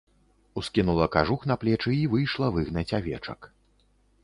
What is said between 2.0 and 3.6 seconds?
выйшла выгнаць авечак.